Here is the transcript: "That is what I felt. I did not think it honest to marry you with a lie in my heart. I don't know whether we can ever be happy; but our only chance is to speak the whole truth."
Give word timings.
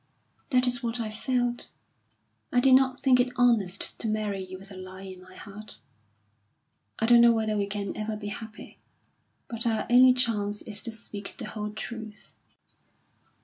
"That 0.49 0.65
is 0.65 0.81
what 0.81 0.99
I 0.99 1.11
felt. 1.11 1.69
I 2.51 2.59
did 2.59 2.73
not 2.73 2.97
think 2.97 3.19
it 3.19 3.31
honest 3.35 3.99
to 3.99 4.07
marry 4.07 4.43
you 4.43 4.57
with 4.57 4.71
a 4.71 4.75
lie 4.75 5.03
in 5.03 5.21
my 5.21 5.35
heart. 5.35 5.77
I 6.97 7.05
don't 7.05 7.21
know 7.21 7.31
whether 7.33 7.55
we 7.55 7.67
can 7.67 7.95
ever 7.95 8.17
be 8.17 8.29
happy; 8.29 8.79
but 9.47 9.67
our 9.67 9.85
only 9.91 10.13
chance 10.13 10.63
is 10.63 10.81
to 10.81 10.91
speak 10.91 11.35
the 11.37 11.49
whole 11.49 11.69
truth." 11.69 12.33